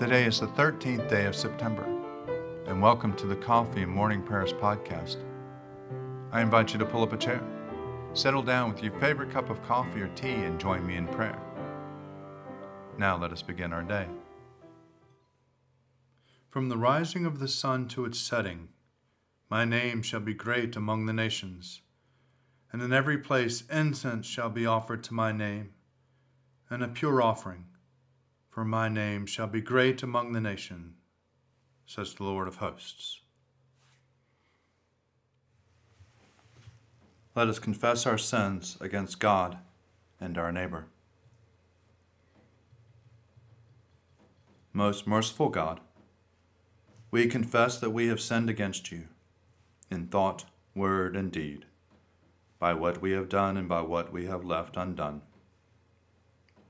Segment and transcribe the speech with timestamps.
[0.00, 1.84] Today is the 13th day of September,
[2.66, 5.18] and welcome to the Coffee and Morning Prayers podcast.
[6.32, 7.42] I invite you to pull up a chair,
[8.14, 11.38] settle down with your favorite cup of coffee or tea, and join me in prayer.
[12.96, 14.06] Now let us begin our day.
[16.48, 18.68] From the rising of the sun to its setting,
[19.50, 21.82] my name shall be great among the nations,
[22.72, 25.74] and in every place incense shall be offered to my name,
[26.70, 27.66] and a pure offering
[28.50, 30.94] for my name shall be great among the nation,
[31.86, 33.20] says the Lord of hosts.
[37.36, 39.58] Let us confess our sins against God
[40.20, 40.86] and our neighbor.
[44.72, 45.80] Most merciful God,
[47.12, 49.04] we confess that we have sinned against you
[49.90, 50.44] in thought,
[50.74, 51.66] word, and deed,
[52.58, 55.22] by what we have done and by what we have left undone.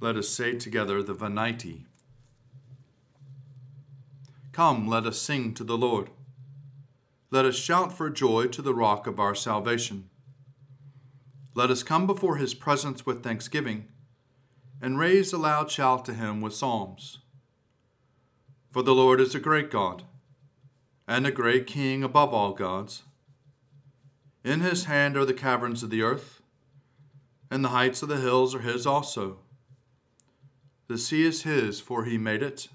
[0.00, 1.84] Let us say together the Venite.
[4.52, 6.08] Come, let us sing to the Lord.
[7.30, 10.08] Let us shout for joy to the rock of our salvation.
[11.54, 13.88] Let us come before his presence with thanksgiving
[14.80, 17.18] and raise a loud shout to him with psalms.
[18.70, 20.04] For the Lord is a great God
[21.06, 23.02] and a great King above all gods.
[24.44, 26.40] In his hand are the caverns of the earth,
[27.50, 29.40] and the heights of the hills are his also.
[30.90, 32.66] The sea is his, for he made it,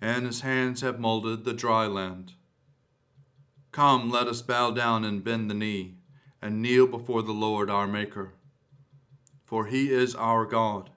[0.00, 2.32] and his hands have molded the dry land.
[3.70, 5.96] Come, let us bow down and bend the knee,
[6.40, 8.32] and kneel before the Lord our Maker.
[9.44, 10.88] For he is our God,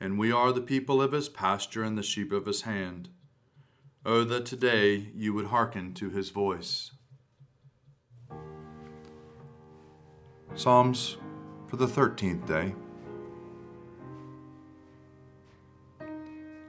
[0.00, 3.08] and we are the people of his pasture and the sheep of his hand.
[4.04, 6.90] Oh, that today you would hearken to his voice.
[10.56, 11.16] Psalms
[11.68, 12.74] for the 13th day.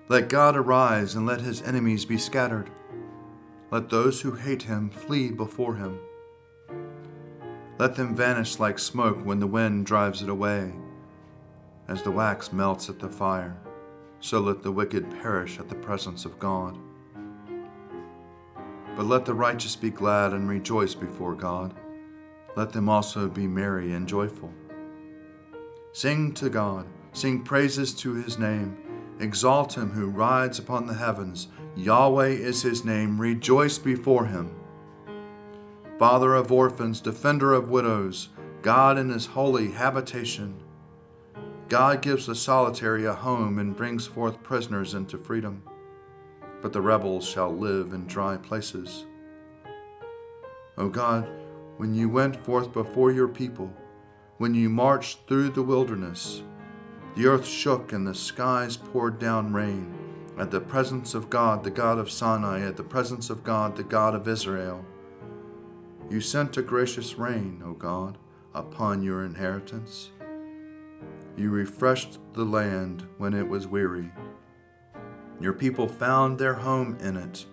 [0.10, 2.72] Let God arise and let his enemies be scattered.
[3.70, 6.00] Let those who hate him flee before him.
[7.78, 10.74] Let them vanish like smoke when the wind drives it away.
[11.88, 13.56] As the wax melts at the fire,
[14.20, 16.76] so let the wicked perish at the presence of God.
[18.96, 21.76] But let the righteous be glad and rejoice before God.
[22.56, 24.52] Let them also be merry and joyful.
[25.94, 28.89] Sing to God, sing praises to his name
[29.20, 31.50] Exalt him who rides upon the heavens.
[31.76, 33.20] Yahweh is his name.
[33.20, 34.56] Rejoice before him.
[35.98, 38.30] Father of orphans, defender of widows,
[38.62, 40.56] God in his holy habitation.
[41.68, 45.62] God gives the solitary a home and brings forth prisoners into freedom.
[46.62, 49.06] But the rebels shall live in dry places.
[50.78, 51.30] O God,
[51.78, 53.72] when you went forth before your people,
[54.38, 56.44] when you marched through the wilderness,
[57.16, 59.94] the earth shook and the skies poured down rain.
[60.38, 63.84] At the presence of God, the God of Sinai, at the presence of God, the
[63.84, 64.86] God of Israel.
[66.10, 68.18] You sent a gracious rain, O God,
[68.56, 70.12] upon your inheritance.
[71.36, 74.12] You refreshed the land when it was weary.
[75.42, 77.46] Your people found their home in it.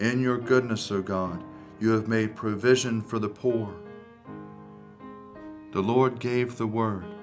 [0.00, 1.42] In your goodness, O God,
[1.80, 3.74] you have made provision for the poor.
[5.72, 7.13] The Lord gave the word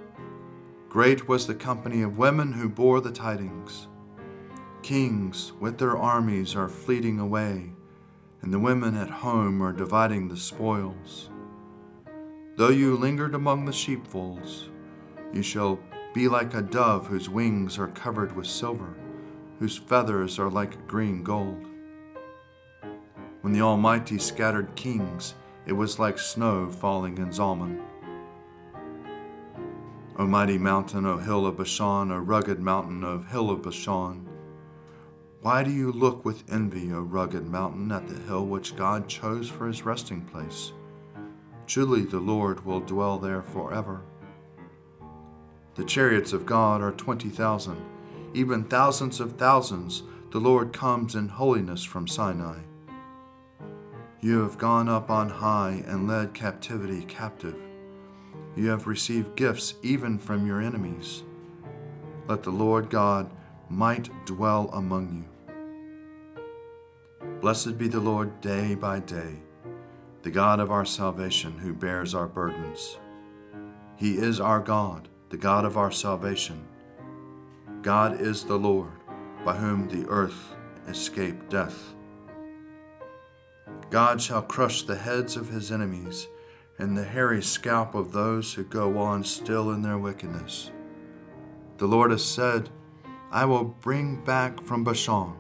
[0.92, 3.88] Great was the company of women who bore the tidings.
[4.82, 7.72] Kings with their armies are fleeting away,
[8.42, 11.30] and the women at home are dividing the spoils.
[12.58, 14.68] Though you lingered among the sheepfolds,
[15.32, 15.80] you shall
[16.14, 18.94] be like a dove whose wings are covered with silver,
[19.60, 21.68] whose feathers are like green gold.
[23.40, 25.36] When the Almighty scattered kings,
[25.66, 27.80] it was like snow falling in Zalmon.
[30.22, 34.30] O mighty mountain, O hill of Bashan, O rugged mountain, O hill of Bashan.
[35.42, 39.50] Why do you look with envy, O rugged mountain, at the hill which God chose
[39.50, 40.74] for his resting place?
[41.66, 44.04] Truly the Lord will dwell there forever.
[45.74, 47.82] The chariots of God are twenty thousand,
[48.36, 50.04] even thousands of thousands.
[50.30, 52.60] The Lord comes in holiness from Sinai.
[54.20, 57.56] You have gone up on high and led captivity captive.
[58.56, 61.24] You have received gifts even from your enemies.
[62.28, 63.32] Let the Lord God
[63.70, 65.26] might dwell among you.
[67.40, 69.40] Blessed be the Lord day by day,
[70.24, 72.98] the God of our salvation who bears our burdens.
[73.96, 76.66] He is our God, the God of our salvation.
[77.82, 78.92] God is the Lord,
[79.46, 80.56] by whom the earth
[80.88, 81.96] escaped death.
[83.90, 86.28] God shall crush the heads of his enemies
[86.82, 90.72] and the hairy scalp of those who go on still in their wickedness.
[91.78, 92.70] The Lord has said,
[93.32, 95.36] I will bring back from Bashan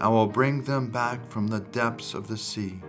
[0.00, 2.82] I will bring them back from the depths of the sea,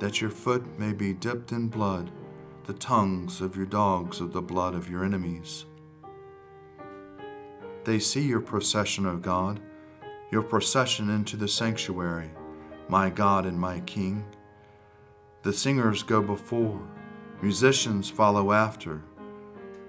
[0.00, 2.10] that your foot may be dipped in blood,
[2.64, 5.64] the tongues of your dogs of the blood of your enemies.
[7.84, 9.60] They see your procession, O God,
[10.32, 12.30] your procession into the sanctuary,
[12.88, 14.24] my God and my King.
[15.46, 16.80] The singers go before,
[17.40, 19.02] musicians follow after,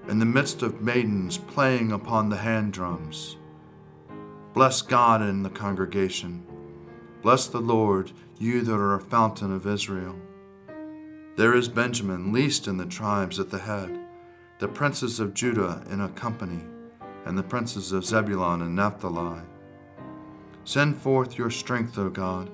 [0.08, 3.38] in the midst of maidens playing upon the hand drums.
[4.54, 6.46] Bless God in the congregation.
[7.24, 10.16] Bless the Lord, you that are a fountain of Israel.
[11.38, 14.00] There is Benjamin, least in the tribes, at the head,
[14.60, 16.62] the princes of Judah in a company,
[17.26, 19.42] and the princes of Zebulun and Naphtali.
[20.66, 22.52] Send forth your strength, O God.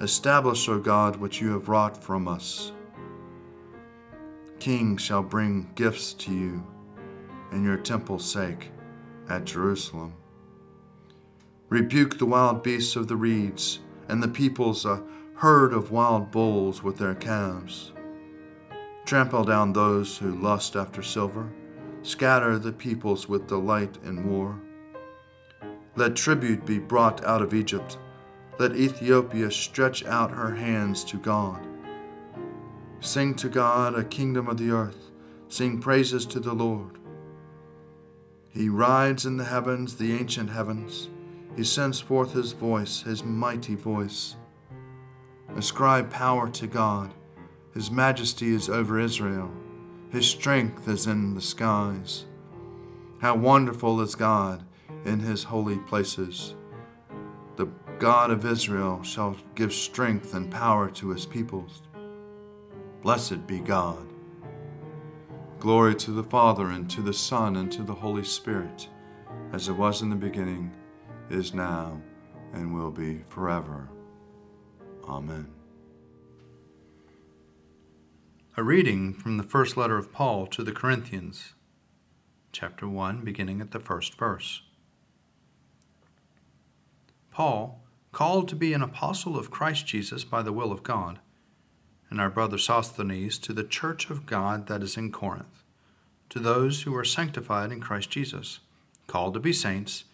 [0.00, 2.72] Establish, O God, what you have wrought from us.
[4.58, 6.66] Kings shall bring gifts to you
[7.52, 8.70] in your temple's sake
[9.28, 10.14] at Jerusalem.
[11.68, 15.02] Rebuke the wild beasts of the reeds, and the peoples a
[15.34, 17.92] herd of wild bulls with their calves.
[19.04, 21.52] Trample down those who lust after silver,
[22.02, 24.58] scatter the peoples with delight in war.
[25.94, 27.98] Let tribute be brought out of Egypt.
[28.60, 31.66] Let Ethiopia stretch out her hands to God.
[33.00, 35.10] Sing to God, a kingdom of the earth.
[35.48, 36.98] Sing praises to the Lord.
[38.50, 41.08] He rides in the heavens, the ancient heavens.
[41.56, 44.36] He sends forth his voice, his mighty voice.
[45.56, 47.14] Ascribe power to God.
[47.72, 49.50] His majesty is over Israel.
[50.10, 52.26] His strength is in the skies.
[53.22, 54.66] How wonderful is God
[55.06, 56.56] in his holy places.
[57.56, 57.66] The
[58.00, 61.82] God of Israel shall give strength and power to his peoples.
[63.02, 64.08] Blessed be God.
[65.58, 68.88] Glory to the Father, and to the Son, and to the Holy Spirit,
[69.52, 70.72] as it was in the beginning
[71.28, 72.00] is now,
[72.54, 73.90] and will be forever.
[75.06, 75.46] Amen.
[78.56, 81.52] A reading from the first letter of Paul to the Corinthians,
[82.50, 84.62] chapter 1, beginning at the first verse.
[87.30, 87.79] Paul,
[88.12, 91.20] called to be an apostle of Christ Jesus by the will of God,
[92.10, 95.62] and our brother Sosthenes to the church of God that is in Corinth,
[96.28, 98.60] to those who are sanctified in Christ Jesus,
[99.06, 100.04] called to be saints,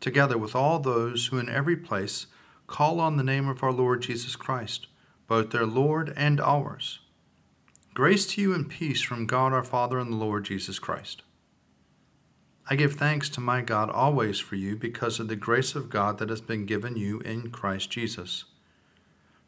[0.00, 2.26] together with all those who in every place
[2.66, 4.86] call on the name of our Lord Jesus Christ,
[5.26, 7.00] both their Lord and ours.
[7.94, 11.22] Grace to you and peace from God our Father and the Lord Jesus Christ.
[12.70, 16.18] I give thanks to my God always for you because of the grace of God
[16.18, 18.44] that has been given you in Christ Jesus.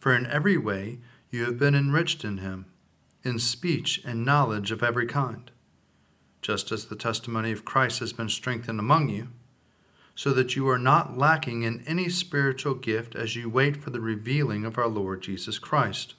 [0.00, 0.98] For in every way
[1.30, 2.66] you have been enriched in him,
[3.22, 5.52] in speech and knowledge of every kind,
[6.42, 9.28] just as the testimony of Christ has been strengthened among you
[10.14, 14.00] so that you are not lacking in any spiritual gift as you wait for the
[14.00, 16.14] revealing of our Lord Jesus Christ.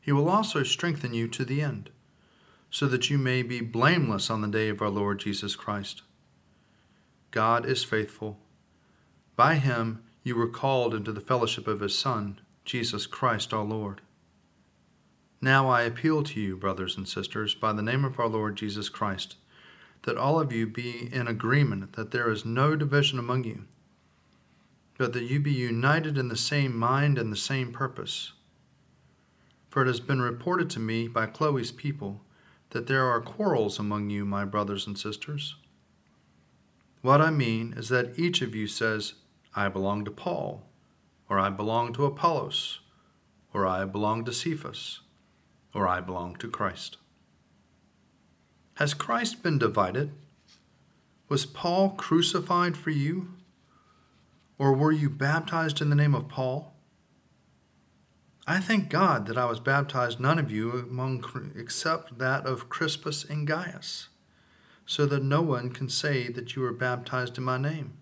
[0.00, 1.90] He will also strengthen you to the end,
[2.70, 6.02] so that you may be blameless on the day of our Lord Jesus Christ.
[7.30, 8.38] God is faithful.
[9.36, 14.00] By him you were called into the fellowship of his Son, Jesus Christ our Lord.
[15.40, 18.88] Now I appeal to you, brothers and sisters, by the name of our Lord Jesus
[18.88, 19.36] Christ
[20.02, 23.64] that all of you be in agreement, that there is no division among you,
[24.96, 28.32] but that you be united in the same mind and the same purpose.
[29.68, 32.22] For it has been reported to me by Chloe's people
[32.70, 35.56] that there are quarrels among you, my brothers and sisters.
[37.02, 39.14] What I mean is that each of you says,
[39.54, 40.62] I belong to Paul,
[41.28, 42.80] or I belong to Apollos,
[43.52, 45.00] or I belong to Cephas,
[45.74, 46.98] or I belong to Christ.
[48.74, 50.12] Has Christ been divided?
[51.28, 53.34] Was Paul crucified for you?
[54.58, 56.74] Or were you baptized in the name of Paul?
[58.46, 63.24] I thank God that I was baptized none of you among except that of Crispus
[63.24, 64.08] and Gaius,
[64.86, 67.92] so that no one can say that you were baptized in my name.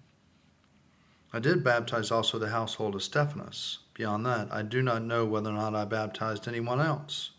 [1.33, 3.81] I did baptize also the household of Stephanas.
[3.93, 7.33] Beyond that, I do not know whether or not I baptized anyone else.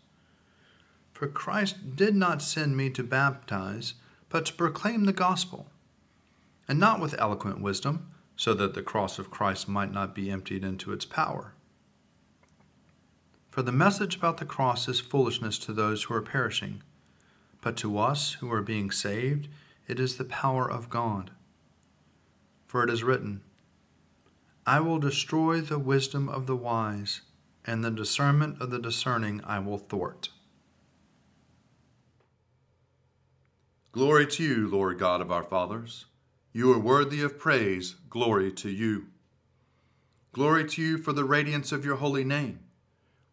[1.12, 3.94] For Christ did not send me to baptize,
[4.28, 5.66] but to proclaim the gospel,
[6.68, 10.62] and not with eloquent wisdom, so that the cross of Christ might not be emptied
[10.62, 11.54] into its power.
[13.50, 16.82] For the message about the cross is foolishness to those who are perishing,
[17.60, 19.48] but to us who are being saved,
[19.88, 21.32] it is the power of God.
[22.68, 23.42] For it is written,
[24.64, 27.22] I will destroy the wisdom of the wise,
[27.66, 30.28] and the discernment of the discerning I will thwart.
[33.90, 36.06] Glory to you, Lord God of our fathers.
[36.52, 37.96] You are worthy of praise.
[38.08, 39.08] Glory to you.
[40.32, 42.60] Glory to you for the radiance of your holy name.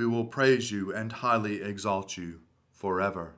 [0.00, 2.40] We will praise you and highly exalt you
[2.72, 3.34] forever.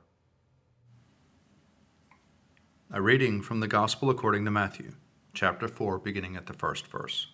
[2.89, 4.93] A reading from the Gospel according to Matthew,
[5.33, 7.27] chapter 4, beginning at the first verse.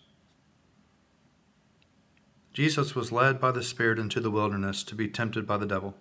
[2.53, 5.93] Jesus was led by the Spirit into the wilderness to be tempted by the devil.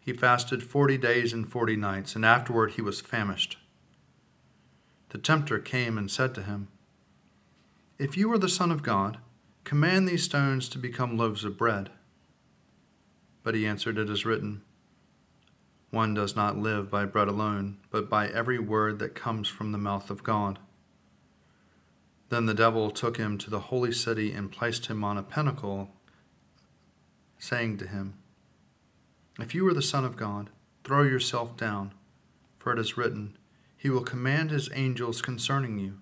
[0.00, 3.58] He fasted forty days and forty nights, and afterward he was famished.
[5.10, 6.68] The tempter came and said to him,
[7.98, 9.18] If you are the Son of God,
[9.64, 11.90] command these stones to become loaves of bread.
[13.46, 14.62] But he answered, It is written,
[15.90, 19.78] One does not live by bread alone, but by every word that comes from the
[19.78, 20.58] mouth of God.
[22.28, 25.90] Then the devil took him to the holy city and placed him on a pinnacle,
[27.38, 28.14] saying to him,
[29.38, 30.50] If you are the Son of God,
[30.82, 31.94] throw yourself down,
[32.58, 33.38] for it is written,
[33.76, 36.00] He will command His angels concerning you,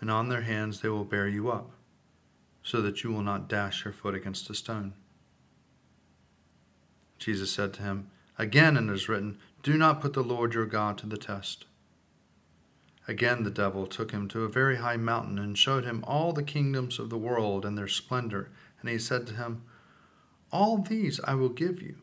[0.00, 1.72] and on their hands they will bear you up,
[2.62, 4.94] so that you will not dash your foot against a stone.
[7.22, 10.98] Jesus said to him, Again it is written, Do not put the Lord your God
[10.98, 11.66] to the test.
[13.06, 16.42] Again the devil took him to a very high mountain and showed him all the
[16.42, 18.50] kingdoms of the world and their splendor.
[18.80, 19.62] And he said to him,
[20.50, 21.94] All these I will give you,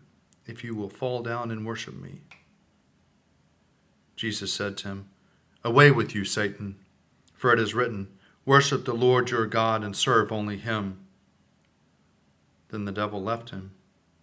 [0.48, 2.22] if you will fall down and worship me.
[4.16, 5.10] Jesus said to him,
[5.66, 6.78] Away with you, Satan,
[7.34, 8.08] for it is written,
[8.46, 10.98] Worship the Lord your God and serve only him.
[12.70, 13.72] Then the devil left him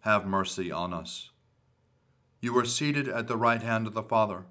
[0.00, 1.30] have mercy on us.
[2.40, 4.44] You are seated at the right hand of the Father.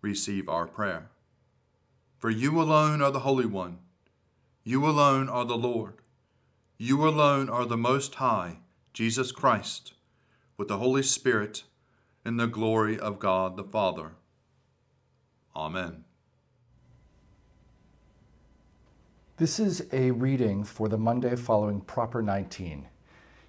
[0.00, 1.10] Receive our prayer.
[2.18, 3.78] For you alone are the Holy One.
[4.64, 5.94] You alone are the Lord.
[6.78, 8.58] You alone are the Most High,
[8.92, 9.92] Jesus Christ,
[10.56, 11.64] with the Holy Spirit,
[12.24, 14.12] in the glory of God the Father.
[15.54, 16.04] Amen.
[19.36, 22.88] This is a reading for the Monday following Proper 19.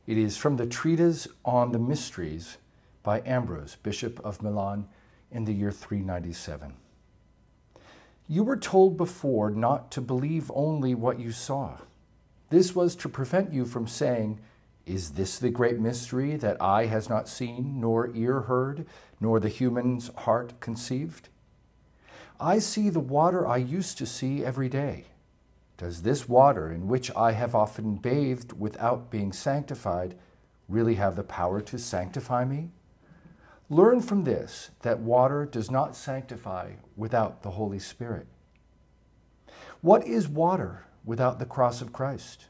[0.07, 2.57] It is from the Treatise on the Mysteries
[3.03, 4.87] by Ambrose, Bishop of Milan,
[5.29, 6.75] in the year 397.
[8.29, 11.79] You were told before not to believe only what you saw.
[12.49, 14.39] This was to prevent you from saying,
[14.85, 18.85] Is this the great mystery that eye has not seen, nor ear heard,
[19.19, 21.27] nor the human's heart conceived?
[22.39, 25.03] I see the water I used to see every day
[25.77, 30.15] does this water, in which I have often bathed without being sanctified,
[30.67, 32.71] really have the power to sanctify me?
[33.69, 38.27] Learn from this that water does not sanctify without the Holy Spirit.
[39.81, 42.47] What is water without the cross of Christ?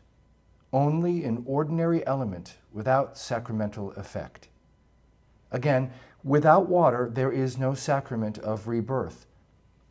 [0.71, 4.47] Only an ordinary element without sacramental effect.
[5.51, 5.91] Again,
[6.23, 9.25] without water, there is no sacrament of rebirth.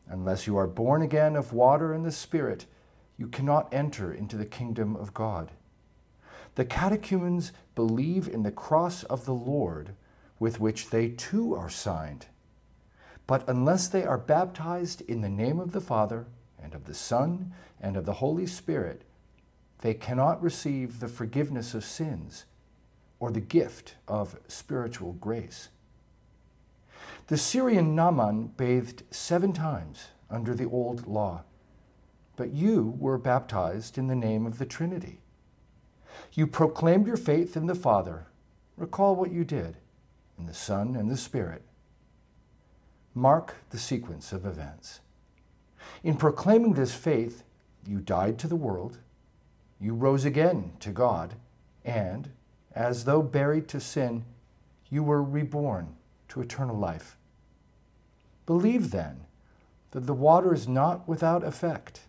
[0.08, 2.66] Unless you are born again of water and the Spirit,
[3.16, 5.52] you cannot enter into the kingdom of God.
[6.54, 9.94] The catechumens believe in the cross of the Lord,
[10.38, 12.26] with which they too are signed.
[13.26, 16.26] But unless they are baptized in the name of the Father,
[16.62, 19.02] and of the Son, and of the Holy Spirit,
[19.80, 22.44] they cannot receive the forgiveness of sins
[23.20, 25.68] or the gift of spiritual grace.
[27.28, 31.42] The Syrian Naaman bathed seven times under the old law,
[32.36, 35.20] but you were baptized in the name of the Trinity.
[36.32, 38.26] You proclaimed your faith in the Father.
[38.76, 39.76] Recall what you did
[40.38, 41.62] in the Son and the Spirit.
[43.14, 45.00] Mark the sequence of events.
[46.04, 47.42] In proclaiming this faith,
[47.86, 48.98] you died to the world,
[49.80, 51.34] you rose again to God,
[51.84, 52.30] and,
[52.74, 54.24] as though buried to sin,
[54.90, 55.96] you were reborn
[56.28, 57.16] to eternal life.
[58.44, 59.22] Believe then
[59.92, 62.00] that the water is not without effect.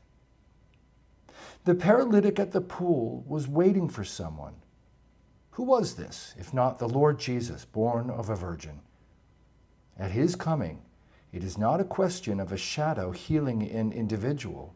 [1.68, 4.54] The paralytic at the pool was waiting for someone.
[5.52, 8.80] Who was this, if not the Lord Jesus, born of a virgin?
[10.00, 10.84] At his coming,
[11.34, 14.76] it is not a question of a shadow healing an individual,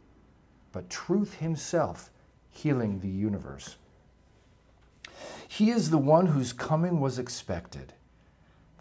[0.73, 2.09] but truth himself
[2.49, 3.77] healing the universe.
[5.47, 7.93] He is the one whose coming was expected,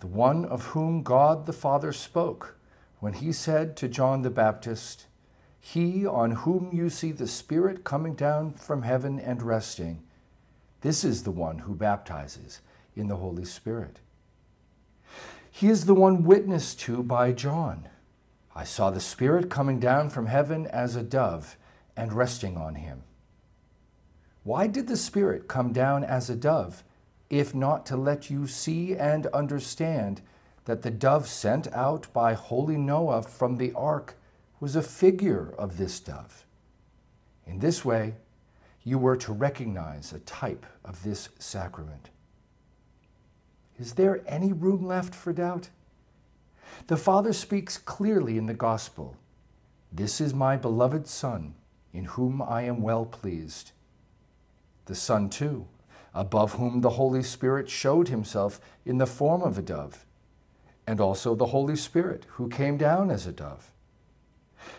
[0.00, 2.56] the one of whom God the Father spoke
[2.98, 5.06] when he said to John the Baptist,
[5.60, 10.02] He on whom you see the Spirit coming down from heaven and resting,
[10.80, 12.60] this is the one who baptizes
[12.96, 13.98] in the Holy Spirit.
[15.50, 17.88] He is the one witnessed to by John.
[18.54, 21.56] I saw the Spirit coming down from heaven as a dove
[21.96, 23.02] and resting on him.
[24.42, 26.82] Why did the Spirit come down as a dove,
[27.28, 30.22] if not to let you see and understand
[30.64, 34.16] that the dove sent out by holy Noah from the ark
[34.60, 36.44] was a figure of this dove?
[37.46, 38.14] In this way,
[38.84, 42.10] you were to recognize a type of this sacrament.
[43.78, 45.70] Is there any room left for doubt?
[46.86, 49.16] The Father speaks clearly in the Gospel
[49.90, 51.54] This is my beloved Son,
[51.92, 53.72] in whom I am well pleased
[54.90, 55.68] the Son too,
[56.12, 60.04] above whom the Holy Spirit showed himself in the form of a dove,
[60.84, 63.69] and also the Holy Spirit, who came down as a dove.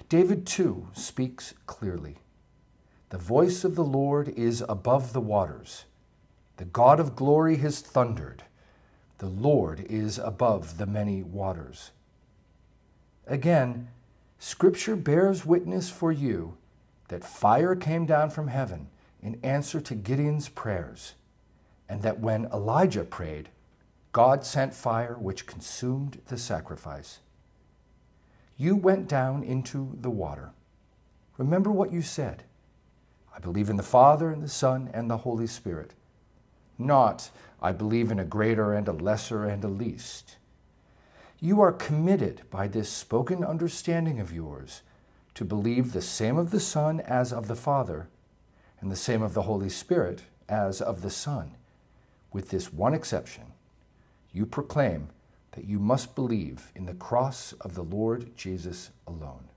[0.10, 2.18] David too speaks clearly.
[3.10, 5.86] The voice of the Lord is above the waters.
[6.58, 8.44] The God of glory has thundered.
[9.18, 11.92] The Lord is above the many waters.
[13.28, 13.90] Again,
[14.40, 16.58] Scripture bears witness for you
[17.10, 18.88] that fire came down from heaven
[19.22, 21.14] in answer to Gideon's prayers,
[21.88, 23.50] and that when Elijah prayed,
[24.12, 27.20] God sent fire which consumed the sacrifice.
[28.58, 30.52] You went down into the water.
[31.38, 32.44] Remember what you said.
[33.36, 35.94] I believe in the Father, and the Son, and the Holy Spirit.
[36.78, 40.38] Not, I believe in a greater and a lesser and a least.
[41.40, 44.82] You are committed by this spoken understanding of yours
[45.34, 48.08] to believe the same of the Son as of the Father
[48.80, 51.56] and the same of the Holy Spirit as of the Son.
[52.34, 53.54] With this one exception,
[54.34, 55.10] you proclaim
[55.54, 59.50] that you must believe in the cross of the Lord Jesus alone.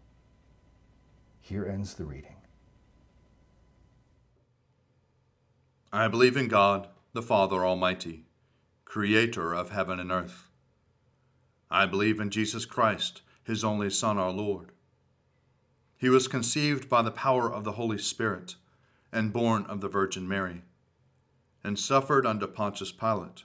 [1.40, 2.36] Here ends the reading.
[5.92, 8.24] I believe in God, the Father Almighty,
[8.84, 10.48] creator of heaven and earth.
[11.70, 14.72] I believe in Jesus Christ, his only Son, our Lord.
[15.96, 18.56] He was conceived by the power of the Holy Spirit
[19.12, 20.62] and born of the Virgin Mary,
[21.62, 23.44] and suffered under Pontius Pilate,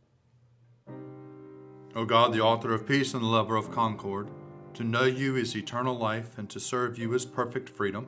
[1.93, 4.29] O God, the author of peace and the lover of concord,
[4.75, 8.07] to know you is eternal life, and to serve you is perfect freedom.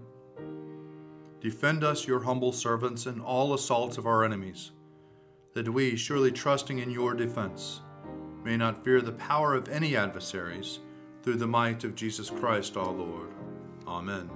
[1.41, 4.71] Defend us, your humble servants, in all assaults of our enemies,
[5.53, 7.81] that we, surely trusting in your defense,
[8.45, 10.79] may not fear the power of any adversaries,
[11.21, 13.29] through the might of Jesus Christ our Lord.
[13.85, 14.29] Amen.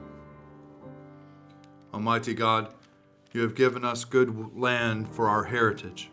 [1.93, 2.73] Almighty God,
[3.31, 6.09] you have given us good land for our heritage.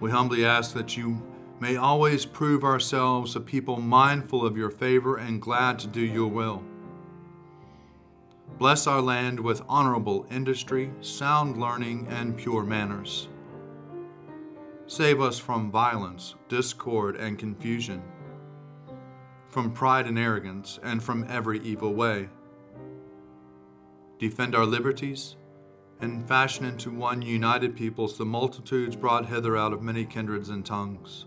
[0.00, 1.22] We humbly ask that you
[1.58, 6.28] may always prove ourselves a people mindful of your favor and glad to do your
[6.28, 6.62] will.
[8.58, 13.28] Bless our land with honorable industry, sound learning, and pure manners.
[14.86, 18.02] Save us from violence, discord, and confusion,
[19.48, 22.28] from pride and arrogance, and from every evil way.
[24.18, 25.36] Defend our liberties,
[26.00, 30.64] and fashion into one united peoples the multitudes brought hither out of many kindreds and
[30.64, 31.26] tongues.